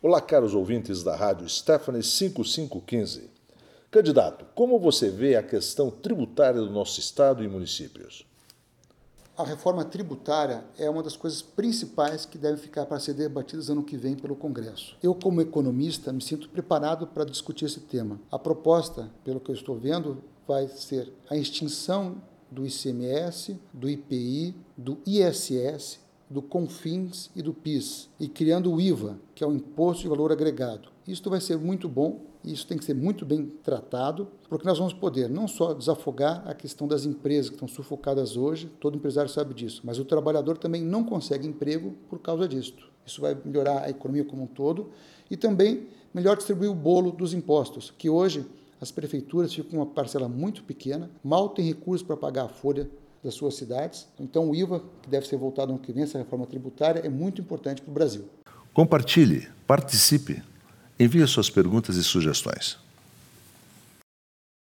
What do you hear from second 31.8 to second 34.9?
bom e isso tem que ser muito bem tratado, porque nós